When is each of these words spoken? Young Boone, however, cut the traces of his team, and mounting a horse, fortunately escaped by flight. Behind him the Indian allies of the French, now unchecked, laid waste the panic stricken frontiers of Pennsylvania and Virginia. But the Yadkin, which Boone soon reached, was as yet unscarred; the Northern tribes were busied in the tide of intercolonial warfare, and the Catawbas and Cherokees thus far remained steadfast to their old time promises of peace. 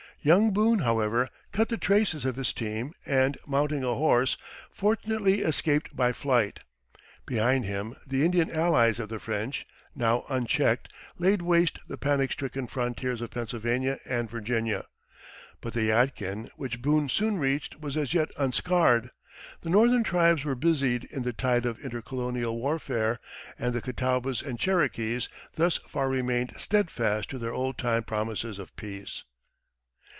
Young 0.23 0.51
Boone, 0.53 0.77
however, 0.77 1.29
cut 1.51 1.69
the 1.69 1.79
traces 1.79 2.25
of 2.25 2.35
his 2.35 2.53
team, 2.53 2.93
and 3.07 3.39
mounting 3.47 3.83
a 3.83 3.95
horse, 3.95 4.37
fortunately 4.71 5.39
escaped 5.41 5.95
by 5.95 6.13
flight. 6.13 6.59
Behind 7.25 7.65
him 7.65 7.95
the 8.05 8.23
Indian 8.23 8.51
allies 8.51 8.99
of 8.99 9.09
the 9.09 9.17
French, 9.17 9.65
now 9.95 10.23
unchecked, 10.29 10.89
laid 11.17 11.41
waste 11.41 11.79
the 11.87 11.97
panic 11.97 12.31
stricken 12.33 12.67
frontiers 12.67 13.19
of 13.19 13.31
Pennsylvania 13.31 13.97
and 14.07 14.29
Virginia. 14.29 14.85
But 15.59 15.73
the 15.73 15.89
Yadkin, 15.89 16.51
which 16.55 16.83
Boone 16.83 17.09
soon 17.09 17.39
reached, 17.39 17.79
was 17.79 17.97
as 17.97 18.13
yet 18.13 18.29
unscarred; 18.37 19.09
the 19.61 19.71
Northern 19.71 20.03
tribes 20.03 20.45
were 20.45 20.53
busied 20.53 21.05
in 21.05 21.23
the 21.23 21.33
tide 21.33 21.65
of 21.65 21.79
intercolonial 21.83 22.55
warfare, 22.55 23.19
and 23.57 23.73
the 23.73 23.81
Catawbas 23.81 24.43
and 24.43 24.59
Cherokees 24.59 25.29
thus 25.55 25.79
far 25.89 26.09
remained 26.09 26.53
steadfast 26.57 27.27
to 27.31 27.39
their 27.39 27.53
old 27.53 27.79
time 27.79 28.03
promises 28.03 28.59
of 28.59 28.75
peace. 28.75 29.23